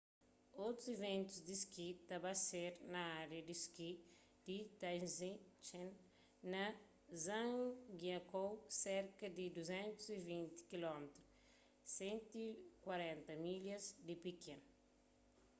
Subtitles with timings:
[0.65, 3.89] otus iventus di ski ta ba ser na ária di ski
[4.45, 5.91] di taizicheng
[6.51, 6.63] na
[7.23, 8.51] zhangjiakou
[8.81, 11.03] serka di 220 km
[11.97, 14.59] 140 milhas di pekin